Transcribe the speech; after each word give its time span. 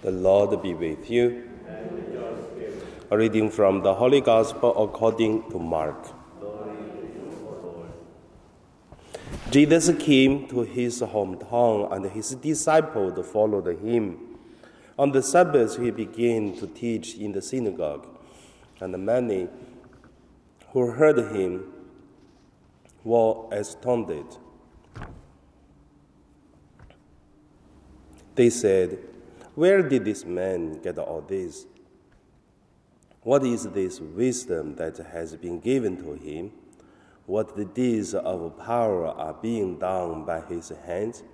The 0.00 0.12
Lord 0.12 0.62
be 0.62 0.74
with 0.74 1.10
you. 1.10 1.50
A 3.10 3.18
reading 3.18 3.50
from 3.50 3.82
the 3.82 3.94
Holy 3.94 4.20
Gospel 4.20 4.84
according 4.84 5.50
to 5.50 5.58
Mark. 5.58 6.06
Jesus 9.50 9.90
came 9.98 10.46
to 10.48 10.60
his 10.60 11.00
hometown, 11.00 11.92
and 11.92 12.04
his 12.04 12.34
disciples 12.36 13.26
followed 13.26 13.66
him. 13.80 14.18
On 14.96 15.10
the 15.10 15.22
Sabbath, 15.22 15.78
he 15.78 15.90
began 15.90 16.54
to 16.58 16.68
teach 16.68 17.16
in 17.16 17.32
the 17.32 17.42
synagogue, 17.42 18.06
and 18.80 18.96
many 19.04 19.48
who 20.72 20.92
heard 20.92 21.18
him 21.34 21.72
were 23.02 23.48
astounded. 23.50 24.26
They 28.36 28.50
said, 28.50 28.98
Where 29.58 29.82
did 29.82 30.04
this 30.04 30.24
man 30.24 30.80
get 30.82 30.98
all 30.98 31.20
this? 31.20 31.66
What 33.24 33.42
is 33.42 33.64
this 33.64 33.98
wisdom 33.98 34.76
that 34.76 34.98
has 34.98 35.34
been 35.34 35.58
given 35.58 35.96
to 35.96 36.12
him? 36.12 36.52
What 37.26 37.56
the 37.56 37.64
deeds 37.64 38.14
of 38.14 38.56
power 38.56 39.08
are 39.08 39.34
being 39.34 39.80
done 39.80 40.24
by 40.24 40.42
his 40.42 40.68
hands? 40.86 41.24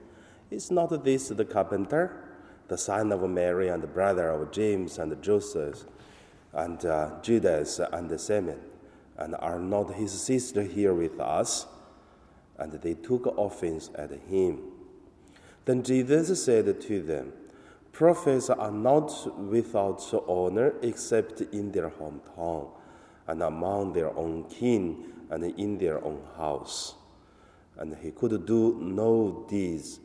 Is 0.51 0.71
not 0.71 1.05
this 1.05 1.29
the 1.29 1.45
carpenter, 1.45 2.25
the 2.69 2.79
son 2.79 3.13
of 3.13 3.29
Mary 3.29 3.69
and 3.69 3.83
the 3.83 3.89
brother 3.89 4.31
of 4.31 4.51
James 4.51 4.99
and 4.99 5.23
Joseph, 5.23 5.85
and 6.55 6.83
uh, 6.87 7.21
Judas 7.21 7.79
and 7.79 8.19
Simon? 8.19 8.59
And 9.19 9.35
are 9.35 9.59
not 9.59 9.97
his 9.97 10.19
sisters 10.19 10.73
here 10.73 10.95
with 10.95 11.21
us? 11.21 11.67
And 12.57 12.73
they 12.73 12.95
took 12.95 13.27
offense 13.37 13.91
at 13.95 14.13
him. 14.13 14.61
Then 15.67 15.83
Jesus 15.83 16.43
said 16.43 16.81
to 16.81 17.03
them, 17.03 17.35
Prophets 17.95 18.51
are 18.51 18.73
not 18.73 19.39
without 19.39 20.03
honor 20.27 20.75
except 20.83 21.41
in 21.41 21.71
their 21.71 21.91
hometown 21.91 22.69
and 23.29 23.41
among 23.41 23.93
their 23.93 24.11
own 24.19 24.43
kin 24.51 25.13
and 25.31 25.45
in 25.45 25.79
their 25.79 26.05
own 26.05 26.21
house. 26.37 26.97
And 27.79 27.97
he 28.03 28.11
could 28.11 28.47
do 28.47 28.77
no 28.81 29.47
deeds, 29.49 30.01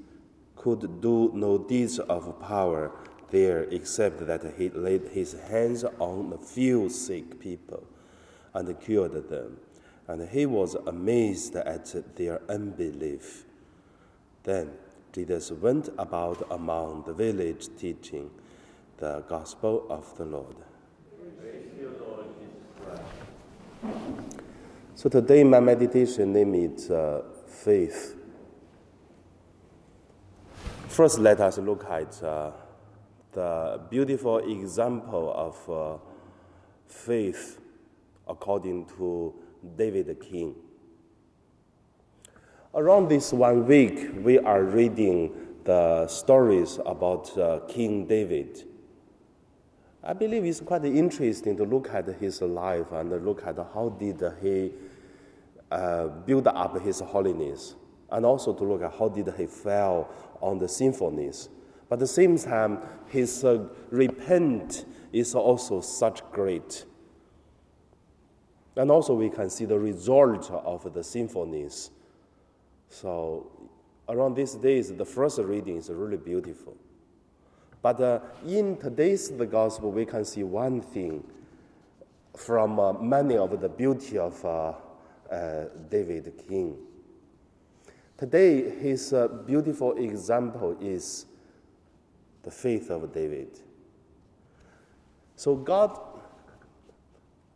could 0.56 1.02
do 1.02 1.32
no 1.34 1.58
deeds 1.58 1.98
of 1.98 2.40
power 2.40 2.92
there 3.32 3.64
except 3.72 4.24
that 4.28 4.54
he 4.56 4.70
laid 4.70 5.08
his 5.08 5.34
hands 5.50 5.84
on 5.98 6.32
a 6.32 6.38
few 6.38 6.90
sick 6.90 7.40
people 7.40 7.84
and 8.54 8.80
cured 8.80 9.30
them. 9.32 9.58
And 10.08 10.30
he 10.30 10.46
was 10.46 10.76
amazed 10.76 11.56
at 11.56 12.16
their 12.16 12.40
unbelief. 12.48 13.46
Then 14.44 14.74
Jesus 15.12 15.52
went 15.52 15.90
about 15.98 16.46
among 16.52 17.04
the 17.06 17.14
village 17.14 17.68
teaching 17.78 18.30
the 18.98 19.24
gospel 19.28 19.86
of 19.90 20.16
the 20.18 20.26
Lord. 20.26 20.56
So 24.96 25.10
today 25.10 25.44
my 25.44 25.60
meditation 25.60 26.34
name 26.34 26.54
is 26.56 26.92
uh, 26.92 27.24
faith. 27.48 28.16
First, 30.90 31.20
let 31.20 31.40
us 31.40 31.58
look 31.58 31.86
at 31.90 32.22
uh, 32.22 32.52
the 33.32 33.80
beautiful 33.90 34.40
example 34.40 35.32
of 35.34 35.70
uh, 35.70 35.98
faith 36.88 37.60
according 38.28 38.86
to 38.98 39.34
David 39.78 40.20
king. 40.20 40.56
Around 42.76 43.10
this 43.10 43.34
one 43.34 43.66
week, 43.66 44.12
we 44.22 44.38
are 44.38 44.62
reading 44.62 45.32
the 45.64 46.08
stories 46.08 46.80
about 46.86 47.36
uh, 47.36 47.62
King 47.68 48.06
David. 48.06 48.64
I 50.04 50.14
believe 50.14 50.46
it's 50.46 50.60
quite 50.60 50.86
interesting 50.86 51.58
to 51.58 51.64
look 51.64 51.90
at 51.90 52.06
his 52.20 52.44
life 52.44 52.92
and 52.92 53.26
look 53.26 53.44
at 53.48 53.56
how 53.74 53.90
did 53.98 54.22
he 54.44 54.72
uh, 55.72 56.10
build 56.28 56.48
up 56.48 56.80
his 56.80 57.00
holiness, 57.00 57.74
and 58.12 58.24
also 58.24 58.54
to 58.54 58.64
look 58.64 58.84
at 58.84 58.94
how 59.00 59.10
did 59.10 59.34
he 59.36 59.48
fail 59.48 60.08
on 60.40 60.60
the 60.60 60.68
sinfulness. 60.68 61.50
But 61.90 61.96
at 61.96 62.02
the 62.02 62.08
same 62.08 62.38
time, 62.38 62.84
his 63.08 63.44
uh, 63.44 63.68
repent 63.90 64.86
is 65.12 65.34
also 65.34 65.82
such 65.82 66.22
great. 66.32 66.86
And 68.76 68.92
also 68.92 69.16
we 69.16 69.32
can 69.32 69.50
see 69.50 69.66
the 69.66 69.80
result 69.80 70.52
of 70.52 70.94
the 70.94 71.04
sinfulness 71.04 71.90
so 72.90 73.52
around 74.08 74.36
these 74.36 74.56
days, 74.56 74.94
the 74.94 75.06
first 75.06 75.40
reading 75.40 75.78
is 75.78 75.90
really 75.90 76.18
beautiful. 76.18 76.76
But 77.82 78.02
uh, 78.02 78.20
in 78.46 78.78
today's 78.78 79.30
the 79.30 79.46
gospel, 79.46 79.92
we 79.92 80.06
can 80.06 80.26
see 80.26 80.44
one 80.44 80.82
thing 80.82 81.24
from 82.36 82.80
uh, 82.80 82.94
many 82.94 83.38
of 83.38 83.60
the 83.62 83.70
beauty 83.70 84.18
of 84.18 84.44
uh, 84.44 84.74
uh 85.32 85.66
David 85.90 86.34
King. 86.48 86.78
Today, 88.18 88.70
his 88.70 89.14
uh, 89.14 89.28
beautiful 89.28 89.94
example 89.94 90.76
is 90.82 91.26
the 92.44 92.52
faith 92.52 92.90
of 92.90 93.14
David. 93.14 93.60
So 95.36 95.56
God 95.56 95.98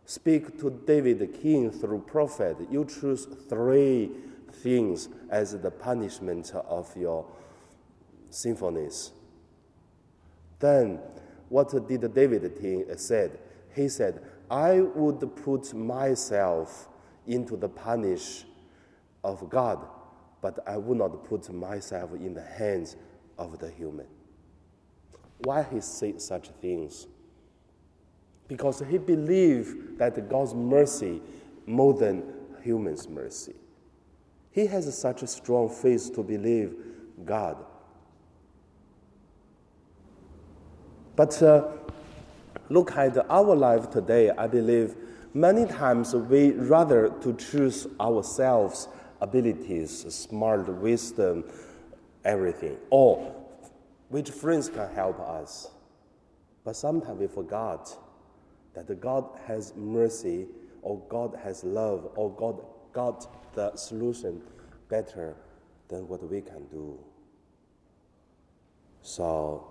speak 0.05 0.57
to 0.59 0.69
David 0.69 1.37
king 1.41 1.69
through 1.71 1.99
prophet. 2.07 2.55
You 2.71 2.85
choose 2.85 3.25
three 3.49 4.11
things 4.63 5.09
as 5.29 5.59
the 5.59 5.69
punishment 5.69 6.51
of 6.55 6.95
your 6.95 7.25
sinfulness. 8.29 9.11
Then, 10.59 10.99
what 11.49 11.87
did 11.87 12.13
David 12.13 12.99
said? 12.99 13.37
He 13.75 13.89
said, 13.89 14.21
I 14.49 14.79
would 14.79 15.35
put 15.35 15.73
myself 15.73 16.87
into 17.27 17.57
the 17.57 17.69
punish 17.69 18.45
of 19.23 19.49
God, 19.49 19.85
but 20.41 20.59
I 20.65 20.77
would 20.77 20.97
not 20.97 21.25
put 21.25 21.51
myself 21.53 22.13
in 22.13 22.33
the 22.33 22.43
hands 22.43 22.95
of 23.37 23.59
the 23.59 23.69
human. 23.69 24.07
Why 25.43 25.63
he 25.63 25.81
said 25.81 26.21
such 26.21 26.49
things? 26.61 27.07
Because 28.47 28.81
he 28.89 28.97
believed 28.97 29.97
that 29.97 30.29
God's 30.29 30.53
mercy 30.53 31.21
more 31.65 31.93
than 31.93 32.23
humans' 32.61 33.09
mercy. 33.09 33.55
He 34.53 34.67
has 34.67 34.95
such 34.97 35.23
a 35.23 35.27
strong 35.27 35.67
faith 35.67 36.13
to 36.13 36.21
believe 36.21 36.75
God. 37.25 37.57
But 41.15 41.41
uh, 41.41 41.69
look 42.69 42.91
at 42.95 43.17
our 43.29 43.55
life 43.55 43.89
today. 43.89 44.29
I 44.29 44.45
believe 44.45 44.95
many 45.33 45.65
times 45.65 46.15
we 46.15 46.51
rather 46.51 47.09
to 47.21 47.33
choose 47.33 47.87
ourselves 47.99 48.87
abilities, 49.21 50.05
smart 50.13 50.67
wisdom, 50.69 51.45
everything, 52.23 52.77
or 52.91 53.33
which 54.09 54.29
friends 54.29 54.69
can 54.69 54.93
help 54.93 55.19
us. 55.19 55.71
But 56.63 56.75
sometimes 56.75 57.19
we 57.19 57.27
forgot 57.27 57.97
that 58.75 59.01
God 59.01 59.25
has 59.47 59.73
mercy, 59.75 60.45
or 60.83 60.99
God 61.09 61.39
has 61.43 61.63
love, 61.63 62.11
or 62.15 62.31
God 62.31 62.63
got 62.93 63.53
the 63.53 63.75
solution 63.75 64.41
better 64.89 65.35
than 65.89 66.07
what 66.07 66.23
we 66.29 66.41
can 66.41 66.65
do. 66.67 66.97
So, 69.01 69.67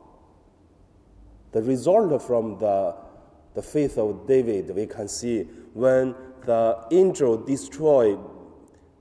the 1.52 1.62
result 1.62 2.22
from 2.22 2.58
the, 2.58 2.94
the 3.54 3.62
faith 3.62 3.98
of 3.98 4.26
David, 4.26 4.74
we 4.74 4.86
can 4.86 5.08
see 5.08 5.42
when 5.72 6.14
the 6.44 6.84
angel 6.90 7.36
destroyed 7.36 8.18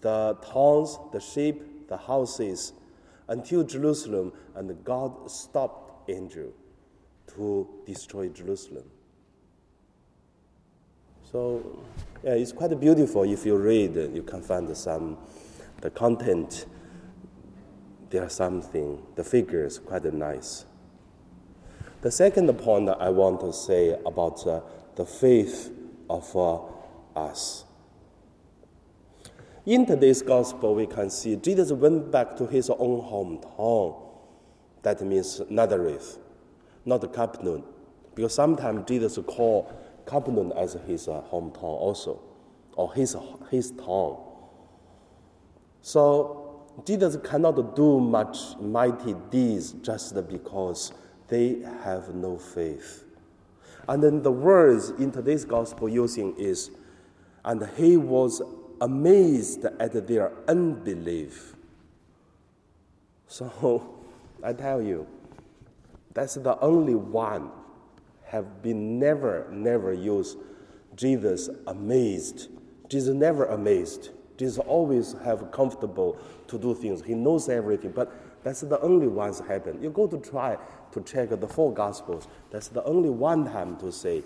the 0.02 0.38
towns, 0.54 0.98
the 1.12 1.20
sheep, 1.20 1.88
the 1.88 1.98
houses 1.98 2.74
until 3.28 3.64
Jerusalem, 3.64 4.34
and 4.56 4.84
God 4.84 5.30
stopped 5.30 6.10
angel 6.10 6.52
to 7.36 7.68
destroy 7.86 8.30
Jerusalem. 8.30 8.84
So, 11.32 11.80
yeah, 12.24 12.34
it's 12.34 12.52
quite 12.52 12.78
beautiful. 12.78 13.24
If 13.24 13.46
you 13.46 13.56
read, 13.56 13.96
you 14.14 14.22
can 14.22 14.42
find 14.42 14.76
some 14.76 15.18
the 15.80 15.90
content. 15.90 16.66
There 18.10 18.24
are 18.24 18.30
something. 18.30 19.02
The 19.16 19.24
figures 19.24 19.80
quite 19.80 20.04
nice. 20.14 20.66
The 22.02 22.12
second 22.12 22.52
point 22.58 22.90
I 22.90 23.10
want 23.10 23.40
to 23.42 23.54
say 23.54 23.98
about 24.06 24.46
uh, 24.46 24.60
the 24.96 25.06
faith 25.06 25.72
of 26.10 26.36
uh, 26.36 26.60
us. 27.16 27.64
In 29.66 29.86
today's 29.86 30.22
gospel, 30.22 30.76
we 30.76 30.88
can 30.88 31.10
see 31.10 31.38
Jesus 31.38 31.72
went 31.72 32.12
back 32.12 32.36
to 32.38 32.48
his 32.48 32.70
own 32.70 33.02
hometown. 33.02 34.02
That 34.82 35.02
means 35.02 35.40
Nazareth, 35.50 36.18
not 36.84 37.14
Capernaum, 37.14 37.64
because 38.16 38.34
sometimes 38.34 38.86
Jesus 38.88 39.18
called 39.26 39.72
Capernaum 40.06 40.52
as 40.56 40.74
his 40.88 41.08
uh, 41.08 41.22
hometown 41.32 41.64
also, 41.64 42.22
or 42.74 42.94
his, 42.94 43.16
his 43.50 43.72
town. 43.72 44.18
So 45.82 46.64
Jesus 46.86 47.18
cannot 47.24 47.76
do 47.76 48.00
much 48.00 48.38
mighty 48.60 49.16
deeds 49.30 49.74
just 49.82 50.16
because 50.28 50.94
they 51.28 51.62
have 51.84 52.14
no 52.14 52.38
faith. 52.38 53.06
And 53.88 54.02
then 54.02 54.22
the 54.22 54.32
words 54.32 54.90
in 54.92 55.12
today's 55.12 55.44
gospel 55.44 55.90
using 55.90 56.36
is, 56.38 56.72
and 57.44 57.68
he 57.76 57.98
was 57.98 58.42
amazed 58.80 59.66
at 59.66 60.08
their 60.08 60.32
unbelief. 60.48 61.56
So 63.28 63.98
I 64.44 64.54
tell 64.54 64.82
you, 64.82 65.08
that's 66.14 66.36
the 66.36 66.60
only 66.60 66.96
one 66.96 67.52
have 68.32 68.62
been 68.62 68.98
never, 68.98 69.46
never 69.52 69.92
used 69.92 70.38
Jesus 70.96 71.50
amazed. 71.68 72.48
Jesus 72.88 73.14
never 73.14 73.46
amazed. 73.46 74.12
Jesus 74.38 74.58
always 74.60 75.16
have 75.24 75.52
comfortable 75.52 76.18
to 76.48 76.58
do 76.58 76.74
things. 76.74 77.04
He 77.04 77.14
knows 77.14 77.50
everything, 77.50 77.92
but 77.92 78.12
that's 78.44 78.62
the 78.62 78.80
only 78.80 79.08
ones 79.08 79.40
happen. 79.40 79.82
You 79.82 79.90
go 79.90 80.08
to 80.08 80.18
try 80.18 80.58
to 80.94 81.02
check 81.02 81.30
the 81.30 81.48
four 81.48 81.74
gospels. 81.74 82.28
That's 82.50 82.70
the 82.70 82.84
only 82.86 83.10
one 83.10 83.46
time 83.46 83.78
to 83.78 83.92
say 83.92 84.24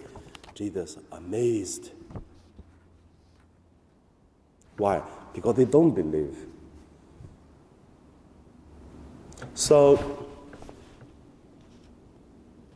Jesus 0.54 0.98
amazed. 1.12 1.92
Why? 4.78 5.02
Because 5.34 5.56
they 5.56 5.66
don't 5.66 5.92
believe. 5.92 6.46
So 9.54 10.25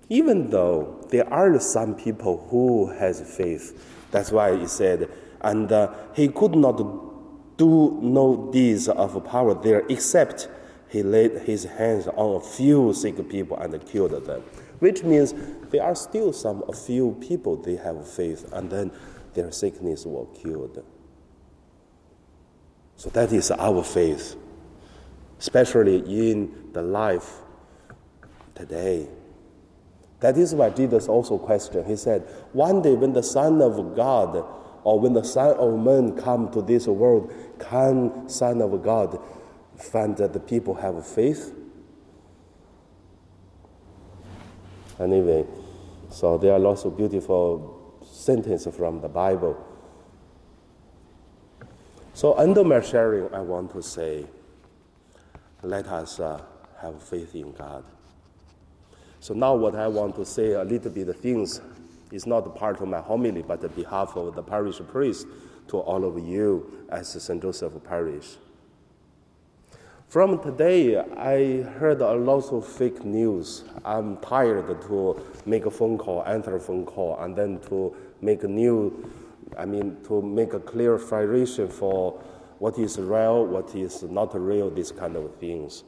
even 0.09 0.49
though 0.49 1.05
there 1.09 1.31
are 1.31 1.59
some 1.59 1.95
people 1.95 2.47
who 2.49 2.87
has 2.87 3.21
faith, 3.21 4.07
that's 4.11 4.31
why 4.31 4.57
he 4.57 4.65
said, 4.65 5.07
and 5.41 5.71
uh, 5.71 5.93
he 6.15 6.27
could 6.27 6.55
not 6.55 6.77
do 7.57 7.99
no 8.01 8.49
deeds 8.51 8.89
of 8.89 9.23
power 9.25 9.53
there 9.53 9.83
except 9.89 10.49
he 10.89 11.03
laid 11.03 11.31
his 11.43 11.65
hands 11.65 12.07
on 12.07 12.37
a 12.37 12.39
few 12.39 12.93
sick 12.93 13.29
people 13.29 13.57
and 13.57 13.85
killed 13.85 14.11
them, 14.25 14.41
which 14.79 15.03
means 15.03 15.33
there 15.69 15.83
are 15.83 15.93
still 15.95 16.33
some 16.33 16.63
a 16.67 16.73
few 16.73 17.15
people 17.21 17.55
they 17.55 17.75
have 17.75 18.07
faith 18.09 18.51
and 18.53 18.71
then 18.71 18.91
their 19.35 19.51
sickness 19.51 20.05
were 20.05 20.25
cured. 20.27 20.83
So 22.95 23.09
that 23.11 23.31
is 23.31 23.51
our 23.51 23.83
faith, 23.83 24.35
especially 25.39 25.97
in 26.29 26.71
the 26.73 26.81
life 26.81 27.37
today. 28.55 29.07
That 30.19 30.37
is 30.37 30.53
why 30.53 30.69
Jesus 30.69 31.07
also 31.07 31.37
questioned. 31.37 31.87
He 31.87 31.95
said, 31.95 32.23
One 32.51 32.81
day 32.81 32.93
when 32.93 33.13
the 33.13 33.23
Son 33.23 33.61
of 33.61 33.95
God 33.95 34.45
or 34.83 34.99
when 34.99 35.13
the 35.13 35.23
Son 35.23 35.55
of 35.55 35.79
Man 35.79 36.17
come 36.17 36.51
to 36.51 36.61
this 36.61 36.87
world, 36.87 37.33
can 37.59 38.27
Son 38.27 38.61
of 38.61 38.83
God 38.83 39.21
find 39.77 40.17
that 40.17 40.33
the 40.33 40.39
people 40.39 40.75
have 40.75 41.05
faith? 41.07 41.53
Anyway, 44.99 45.45
so 46.09 46.37
there 46.37 46.51
are 46.51 46.59
lots 46.59 46.83
of 46.83 46.97
beautiful 46.97 47.97
sentences 48.03 48.75
from 48.75 48.99
the 48.99 49.07
Bible. 49.07 49.65
So 52.13 52.37
under 52.37 52.65
my 52.65 52.81
sharing, 52.81 53.33
I 53.33 53.39
want 53.39 53.71
to 53.71 53.81
say, 53.81 54.25
let 55.63 55.87
us 55.87 56.19
uh, 56.19 56.41
have 56.81 57.01
faith 57.01 57.33
in 57.35 57.53
God. 57.53 57.85
So 59.19 59.33
now 59.33 59.55
what 59.55 59.75
I 59.75 59.87
want 59.87 60.15
to 60.15 60.25
say 60.25 60.53
a 60.53 60.63
little 60.63 60.91
bit 60.91 61.09
of 61.09 61.17
things 61.17 61.61
is 62.11 62.25
not 62.25 62.55
part 62.55 62.81
of 62.81 62.87
my 62.87 62.99
homily, 62.99 63.41
but 63.41 63.63
on 63.63 63.69
behalf 63.71 64.15
of 64.15 64.35
the 64.35 64.41
parish 64.41 64.79
priest 64.87 65.27
to 65.67 65.77
all 65.77 66.05
of 66.05 66.17
you 66.25 66.85
as 66.89 67.09
St. 67.09 67.41
Joseph 67.41 67.73
Parish. 67.83 68.37
From 70.07 70.41
today, 70.41 70.97
I 70.97 71.61
heard 71.77 72.01
a 72.01 72.13
lot 72.13 72.51
of 72.51 72.65
fake 72.65 73.05
news. 73.05 73.63
I'm 73.85 74.17
tired 74.17 74.81
to 74.81 75.23
make 75.45 75.67
a 75.67 75.71
phone 75.71 75.99
call, 75.99 76.23
answer 76.25 76.55
a 76.55 76.59
phone 76.59 76.85
call, 76.85 77.19
and 77.19 77.35
then 77.35 77.59
to 77.69 77.95
make 78.21 78.43
a 78.43 78.47
new, 78.47 79.11
I 79.55 79.65
mean, 79.65 79.97
to 80.05 80.19
make 80.21 80.53
a 80.53 80.59
clarification 80.59 81.67
for 81.69 82.19
what 82.57 82.79
is 82.79 82.97
real, 82.97 83.45
what 83.45 83.75
is 83.75 84.01
not 84.01 84.33
real, 84.33 84.71
these 84.71 84.91
kind 84.91 85.15
of 85.15 85.35
things. 85.35 85.83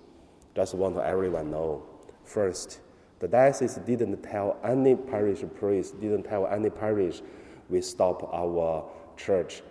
Just 0.55 0.75
want 0.75 0.97
everyone 0.97 1.49
know. 1.49 1.81
First, 2.23 2.79
the 3.21 3.27
diocese 3.27 3.75
didn't 3.85 4.23
tell 4.23 4.57
any 4.63 4.95
parish 4.95 5.43
priest, 5.55 6.01
didn't 6.01 6.23
tell 6.23 6.47
any 6.47 6.71
parish, 6.71 7.21
we 7.69 7.79
stop 7.79 8.27
our 8.33 8.83
church, 9.15 9.61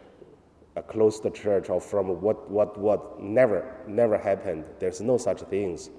uh, 0.76 0.82
close 0.82 1.20
the 1.20 1.30
church, 1.30 1.68
or 1.68 1.80
from 1.80 2.20
what, 2.20 2.48
what, 2.48 2.78
what, 2.78 3.20
never, 3.20 3.76
never 3.88 4.16
happened. 4.16 4.64
There's 4.78 5.00
no 5.00 5.18
such 5.18 5.40
things. 5.40 5.90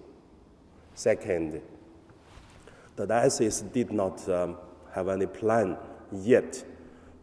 Second, 0.95 1.61
the 2.95 3.05
diocese 3.05 3.59
did 3.59 3.91
not 3.91 4.27
um, 4.29 4.55
have 4.93 5.09
any 5.09 5.25
plan 5.25 5.77
yet 6.13 6.63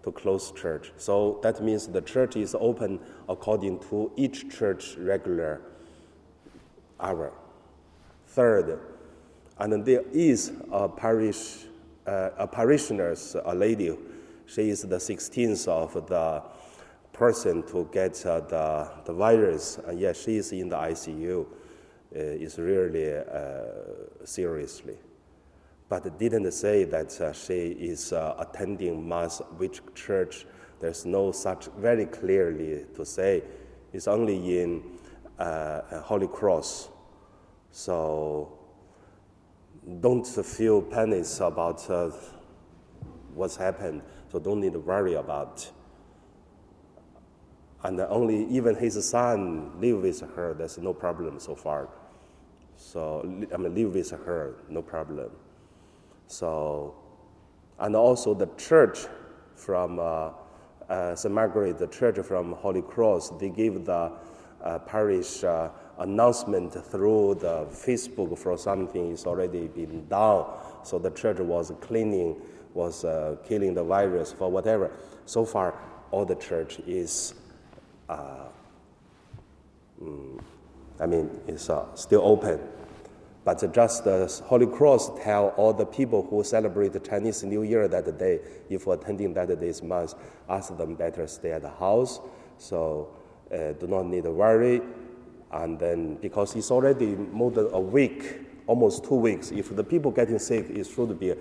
to 0.03 0.13
close 0.13 0.53
church. 0.53 0.93
So 0.99 1.41
that 1.43 1.65
means 1.65 1.87
the 1.87 2.03
church 2.03 2.37
is 2.37 2.55
open 2.61 3.01
according 3.31 3.79
to 3.89 4.13
each 4.15 4.51
church 4.51 4.95
regular 4.99 5.63
hour. 7.01 7.33
Third, 8.27 8.79
and 9.59 9.85
there 9.85 10.05
is 10.13 10.53
a 10.71 10.89
parish, 10.89 11.65
uh, 12.07 12.31
a 12.39 12.47
parishioner's, 12.47 13.37
a 13.45 13.55
lady. 13.55 13.97
She 14.47 14.71
is 14.71 14.83
the 14.83 14.97
16th 14.97 15.67
of 15.69 16.07
the 16.07 16.43
person 17.13 17.65
to 17.65 17.89
get 17.93 18.25
uh, 18.25 18.41
the, 18.41 18.89
the 19.05 19.13
virus. 19.13 19.79
And 19.87 19.99
yes, 19.99 20.23
she 20.23 20.37
is 20.37 20.53
in 20.53 20.69
the 20.69 20.77
ICU. 20.77 21.45
Uh, 21.45 21.47
it's 22.13 22.59
really 22.59 23.17
uh, 23.17 24.25
seriously. 24.25 24.97
But 25.89 26.19
didn't 26.19 26.51
say 26.53 26.85
that 26.85 27.21
uh, 27.21 27.33
she 27.33 27.71
is 27.73 28.13
uh, 28.13 28.35
attending 28.39 29.07
mass, 29.09 29.41
which 29.57 29.81
church. 29.95 30.47
There's 30.81 31.05
no 31.05 31.33
such 31.33 31.67
very 31.79 32.07
clearly 32.07 32.85
to 32.95 33.05
say. 33.05 33.43
It's 33.93 34.07
only 34.07 34.61
in 34.61 34.83
Holy 35.39 36.29
Cross. 36.29 36.91
So 37.73 38.58
don't 40.01 40.27
feel 40.27 40.83
panic 40.83 41.25
about 41.41 41.89
uh, 41.91 42.11
what's 43.35 43.57
happened, 43.57 44.03
so 44.31 44.39
don't 44.39 44.61
need 44.61 44.75
to 44.75 44.81
worry 44.81 45.15
about. 45.15 45.71
And 47.85 48.01
only 48.01 48.47
even 48.47 48.75
his 48.75 49.09
son 49.09 49.81
live 49.81 50.03
with 50.03 50.21
her. 50.35 50.55
There's 50.55 50.79
no 50.79 50.93
problem 50.93 51.39
so 51.39 51.55
far. 51.55 51.89
So 52.77 53.21
I 53.53 53.57
mean, 53.57 53.75
live 53.75 53.95
with 53.95 54.11
her, 54.11 54.57
no 54.69 54.83
problem. 54.83 55.31
So, 56.27 56.95
and 57.79 57.97
also 57.97 58.35
the 58.35 58.49
church 58.57 59.07
from 59.55 59.99
uh, 59.99 60.31
uh, 60.89 61.15
St. 61.15 61.35
Margaret, 61.35 61.79
the 61.79 61.87
church 61.87 62.19
from 62.19 62.53
Holy 62.53 62.83
Cross, 62.83 63.31
they 63.39 63.49
give 63.49 63.85
the 63.85 64.13
uh, 64.63 64.79
parish 64.81 65.45
uh, 65.45 65.71
announcement 65.99 66.73
through 66.73 67.35
the 67.37 67.67
Facebook 67.71 68.39
for 68.39 68.57
something 68.57 69.11
is 69.11 69.27
already 69.27 69.69
been 69.69 70.07
done. 70.09 70.47
So 70.85 70.99
the 70.99 71.11
church 71.11 71.39
was 71.39 71.73
cleaning, 71.81 72.37
was 72.75 73.05
uh, 73.05 73.37
killing 73.47 73.75
the 73.75 73.85
virus 73.85 74.33
for 74.33 74.51
whatever. 74.51 74.91
So 75.27 75.45
far, 75.45 75.75
all 76.11 76.25
the 76.25 76.37
church 76.37 76.79
is, 76.81 77.35
uh, 78.09 78.47
mm, 80.03 80.41
I 81.01 81.07
mean, 81.07 81.31
is 81.47 81.69
uh, 81.69 81.95
still 81.95 82.23
open. 82.25 82.61
But 83.45 83.73
just 83.73 84.05
the 84.05 84.27
Holy 84.45 84.67
Cross 84.67 85.23
tell 85.23 85.49
all 85.57 85.73
the 85.73 85.87
people 85.87 86.27
who 86.29 86.45
celebrate 86.45 86.93
the 86.93 87.01
Chinese 87.01 87.43
New 87.45 87.63
Year 87.63 87.89
that 87.89 88.19
day, 88.19 88.41
if 88.69 88.87
attending 88.87 89.33
that 89.35 89.59
day's 89.59 89.83
month, 89.83 90.15
ask 90.49 90.77
them 90.77 90.95
better 90.95 91.27
stay 91.27 91.53
at 91.53 91.63
the 91.63 91.71
house. 91.71 92.21
So 92.59 93.09
uh, 93.51 93.73
do 93.73 93.87
not 93.87 94.05
need 94.07 94.25
to 94.25 94.33
worry. 94.33 94.83
And 95.53 95.79
then 95.79 96.17
because 96.17 96.55
it's 96.57 96.71
already 96.71 97.15
more 97.15 97.51
than 97.51 97.69
a 97.73 97.81
week, 97.81 98.41
almost 98.67 99.05
two 99.05 99.15
weeks, 99.15 99.51
if 99.51 99.75
the 99.75 99.85
people 99.85 100.11
getting 100.11 100.39
sick, 100.39 100.69
it 100.69 100.87
should 100.87 101.19
be 101.19 101.35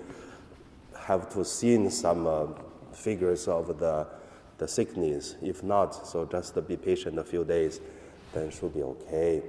have 0.96 1.28
to 1.30 1.44
see 1.44 1.88
some 1.90 2.26
uh, 2.26 2.46
figures 2.92 3.48
of 3.48 3.78
the, 3.78 4.06
the 4.58 4.68
sickness. 4.68 5.36
If 5.42 5.62
not, 5.62 6.06
so 6.06 6.26
just 6.26 6.54
be 6.66 6.76
patient 6.76 7.18
a 7.18 7.24
few 7.24 7.44
days, 7.44 7.80
then 8.32 8.50
should 8.50 8.74
be 8.74 8.82
okay. 8.82 9.42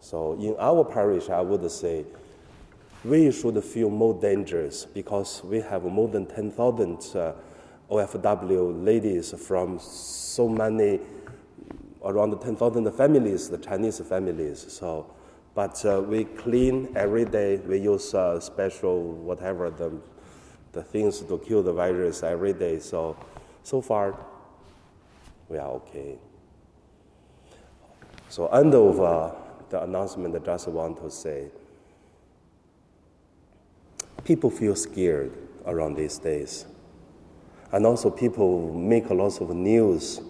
So 0.00 0.32
in 0.34 0.56
our 0.58 0.84
parish, 0.84 1.28
I 1.28 1.40
would 1.40 1.70
say 1.70 2.04
we 3.04 3.30
should 3.30 3.62
feel 3.62 3.90
more 3.90 4.14
dangerous 4.14 4.84
because 4.84 5.42
we 5.44 5.60
have 5.60 5.84
more 5.84 6.08
than 6.08 6.26
10,000 6.26 7.16
uh, 7.16 7.32
OFW 7.90 8.84
ladies 8.84 9.32
from 9.46 9.78
so 9.78 10.48
many 10.48 11.00
around 12.04 12.38
10,000 12.40 12.90
families, 12.92 13.48
the 13.48 13.58
Chinese 13.58 14.00
families. 14.00 14.64
So, 14.68 15.06
but 15.54 15.84
uh, 15.84 16.02
we 16.02 16.24
clean 16.24 16.92
every 16.96 17.24
day. 17.24 17.56
We 17.56 17.78
use 17.78 18.14
uh, 18.14 18.40
special 18.40 19.02
whatever 19.02 19.70
the 19.70 19.92
the 20.72 20.82
things 20.82 21.20
to 21.20 21.38
kill 21.38 21.62
the 21.62 21.72
virus 21.72 22.22
every 22.22 22.52
day. 22.52 22.78
So, 22.78 23.16
so 23.62 23.80
far, 23.80 24.18
we 25.48 25.58
are 25.58 25.68
okay. 25.68 26.18
So, 28.28 28.46
end 28.48 28.74
of 28.74 29.00
uh, 29.00 29.32
the 29.68 29.82
announcement, 29.82 30.34
I 30.34 30.38
just 30.38 30.68
want 30.68 30.96
to 31.02 31.10
say, 31.10 31.48
people 34.24 34.50
feel 34.50 34.74
scared 34.74 35.32
around 35.66 35.96
these 35.96 36.18
days. 36.18 36.64
And 37.70 37.86
also, 37.86 38.10
people 38.10 38.72
make 38.72 39.10
a 39.10 39.14
lot 39.14 39.40
of 39.40 39.50
news. 39.50 40.20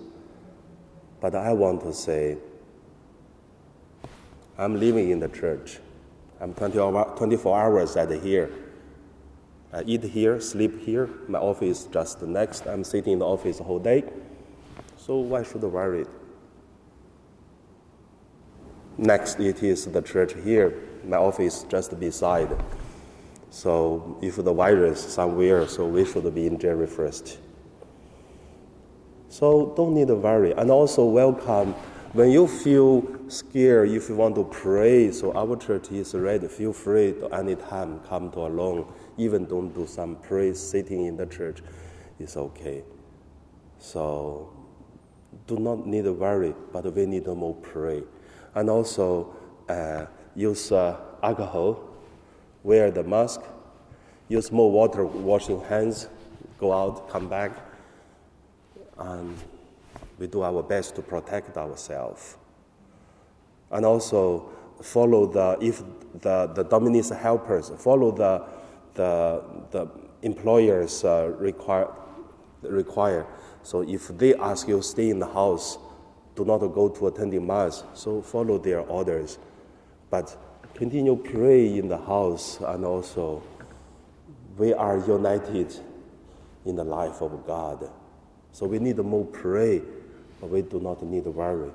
But 1.23 1.37
I 1.37 1.53
want 1.53 1.83
to 1.83 1.95
say, 1.95 2.37
I'm 4.59 4.79
living 4.79 5.11
in 5.11 5.21
the 5.21 5.29
church. 5.29 5.79
I'm 6.41 6.53
20 6.53 6.77
24 7.17 7.59
hours 7.59 7.97
at 7.97 8.11
here. 8.21 8.51
I 9.73 9.85
eat 9.87 10.03
here, 10.03 10.41
sleep 10.41 10.81
here. 10.85 11.09
My 11.29 11.39
office 11.39 11.85
just 11.85 12.21
next. 12.23 12.67
I'm 12.67 12.83
sitting 12.83 13.13
in 13.13 13.19
the 13.21 13.25
office 13.25 13.59
the 13.59 13.65
whole 13.65 13.79
day. 13.79 14.03
So 14.97 15.19
why 15.19 15.45
should 15.45 15.63
I 15.63 15.69
worry? 15.69 16.07
Next, 18.99 19.39
it 19.39 19.63
is 19.63 19.87
the 19.87 20.03
church 20.03 20.35
here. 20.35 20.75
My 21.05 21.19
office 21.19 21.65
just 21.69 21.99
beside. 22.01 22.51
So 23.51 24.19
if 24.21 24.37
the 24.37 24.53
virus 24.53 25.01
somewhere, 25.01 25.69
so 25.69 25.87
we 25.87 26.05
should 26.05 26.35
be 26.35 26.49
in 26.49 26.59
January 26.59 26.89
first. 26.89 27.39
So 29.33 29.73
don't 29.79 29.95
need 29.95 30.09
to 30.09 30.15
worry. 30.15 30.53
And 30.53 30.71
also 30.71 31.07
welcome 31.07 31.73
when 32.13 32.31
you 32.31 32.47
feel 32.47 33.03
scared, 33.31 33.89
if 33.89 34.11
you 34.11 34.15
want 34.15 34.35
to 34.35 34.45
pray, 34.45 35.11
so 35.11 35.33
our 35.33 35.57
church 35.57 35.91
is 35.91 36.13
ready. 36.13 36.49
Feel 36.49 36.75
free 36.75 37.15
to 37.15 37.29
anytime 37.29 38.01
come 38.01 38.31
to 38.33 38.41
alone. 38.41 38.93
Even 39.17 39.47
don't 39.47 39.73
do 39.75 39.87
some 39.87 40.17
praise 40.17 40.61
sitting 40.61 41.07
in 41.07 41.17
the 41.17 41.25
church. 41.25 41.63
It's 42.19 42.37
okay. 42.37 42.85
So 43.79 44.53
do 45.47 45.57
not 45.57 45.87
need 45.87 46.05
to 46.05 46.13
worry, 46.13 46.55
but 46.71 46.93
we 46.95 47.07
need 47.07 47.25
to 47.25 47.35
more 47.35 47.55
pray. 47.55 48.03
And 48.55 48.69
also 48.69 49.35
uh, 49.67 50.05
use 50.35 50.73
uh, 50.73 51.01
alcohol, 51.23 51.83
wear 52.65 52.91
the 52.91 53.03
mask, 53.03 53.41
use 54.29 54.53
more 54.53 54.71
water 54.71 55.07
washing 55.07 55.63
hands, 55.63 56.09
go 56.59 56.75
out, 56.75 57.09
come 57.09 57.31
back. 57.31 57.72
And 59.03 59.37
we 60.19 60.27
do 60.29 60.43
our 60.43 60.63
best 60.63 60.95
to 60.97 61.03
protect 61.03 61.57
ourselves. 61.57 62.37
And 63.71 63.85
also 63.85 64.51
follow 64.81 65.27
the, 65.27 65.59
if 65.61 65.83
the, 66.21 66.47
the 66.55 66.63
domestic 66.65 67.19
helpers, 67.19 67.71
follow 67.79 68.13
the, 68.13 68.45
the, 68.95 69.43
the 69.71 69.91
employers 70.23 71.05
uh, 71.05 71.33
require, 71.39 71.89
require. 72.63 73.27
So 73.63 73.83
if 73.83 74.09
they 74.09 74.35
ask 74.35 74.69
you 74.69 74.83
stay 74.83 75.11
in 75.11 75.19
the 75.19 75.27
house, 75.27 75.79
do 76.35 76.45
not 76.45 76.59
go 76.59 76.89
to 76.89 77.07
attending 77.09 77.47
mass, 77.47 77.85
so 77.95 78.23
follow 78.23 78.59
their 78.59 78.81
orders. 78.81 79.39
But 80.11 80.37
continue 80.75 81.17
pray 81.17 81.79
in 81.79 81.89
the 81.89 81.99
house 81.99 82.59
and 82.61 82.85
also 82.85 83.43
we 84.57 84.73
are 84.73 84.99
united 84.99 85.75
in 86.65 86.77
the 86.77 86.85
life 86.85 87.21
of 87.21 87.47
God. 87.47 87.91
So 88.53 88.67
we 88.67 88.79
need 88.79 88.99
more 88.99 89.25
pray 89.25 89.83
but 90.43 90.51
we 90.51 90.61
do 90.61 90.81
not 90.81 91.01
need 91.05 91.23
to 91.23 91.31
worry. 91.31 91.71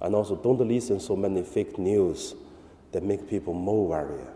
And 0.00 0.14
also, 0.14 0.34
don't 0.34 0.58
listen 0.66 0.98
so 0.98 1.14
many 1.14 1.42
fake 1.42 1.78
news 1.78 2.34
that 2.90 3.02
make 3.02 3.28
people 3.28 3.52
more 3.52 3.86
worried. 3.86 4.26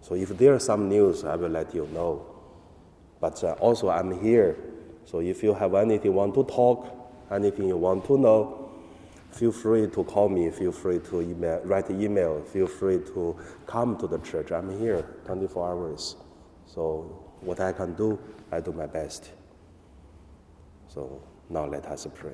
So 0.00 0.14
if 0.14 0.28
there 0.28 0.54
is 0.54 0.64
some 0.64 0.88
news, 0.88 1.24
I 1.24 1.34
will 1.34 1.48
let 1.48 1.74
you 1.74 1.88
know. 1.92 2.24
But 3.20 3.42
uh, 3.42 3.52
also, 3.54 3.90
I'm 3.90 4.22
here. 4.22 4.56
So 5.06 5.18
if 5.18 5.42
you 5.42 5.54
have 5.54 5.74
anything 5.74 6.12
you 6.12 6.16
want 6.16 6.34
to 6.34 6.44
talk, 6.44 6.86
anything 7.32 7.66
you 7.66 7.76
want 7.76 8.04
to 8.06 8.16
know, 8.16 8.70
feel 9.32 9.50
free 9.50 9.88
to 9.88 10.04
call 10.04 10.28
me. 10.28 10.48
Feel 10.50 10.70
free 10.70 11.00
to 11.00 11.22
email, 11.22 11.60
write 11.64 11.90
email. 11.90 12.42
Feel 12.42 12.68
free 12.68 12.98
to 12.98 13.36
come 13.66 13.96
to 13.98 14.06
the 14.06 14.18
church. 14.18 14.52
I'm 14.52 14.78
here 14.78 15.04
24 15.24 15.68
hours. 15.68 16.14
So 16.64 17.34
what 17.40 17.58
I 17.58 17.72
can 17.72 17.94
do, 17.94 18.20
I 18.52 18.60
do 18.60 18.70
my 18.70 18.86
best. 18.86 19.32
So 20.96 21.20
now 21.50 21.66
let 21.66 21.84
us 21.88 22.06
pray. 22.14 22.32